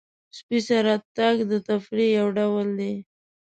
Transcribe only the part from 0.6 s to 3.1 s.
سره تګ د تفریح یو ډول دی.